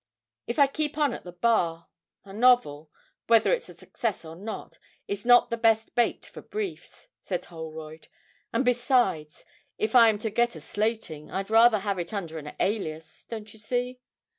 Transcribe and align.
'If 0.47 0.57
I 0.57 0.65
keep 0.65 0.97
on 0.97 1.13
at 1.13 1.25
the 1.25 1.31
Bar, 1.31 1.87
a 2.25 2.33
novel, 2.33 2.89
whether 3.27 3.53
it's 3.53 3.69
a 3.69 3.75
success 3.75 4.25
or 4.25 4.35
not, 4.35 4.79
is 5.07 5.25
not 5.25 5.49
the 5.51 5.57
best 5.57 5.93
bait 5.93 6.25
for 6.25 6.41
briefs,' 6.41 7.07
said 7.19 7.45
Holroyd; 7.45 8.07
'and 8.51 8.65
besides, 8.65 9.45
if 9.77 9.93
I 9.93 10.09
am 10.09 10.17
to 10.17 10.31
get 10.31 10.55
a 10.55 10.59
slating, 10.59 11.29
I'd 11.29 11.51
rather 11.51 11.77
have 11.77 11.99
it 11.99 12.13
under 12.15 12.39
an 12.39 12.51
alias, 12.59 13.25
don't 13.29 13.53
you 13.53 13.59
see? 13.59 13.99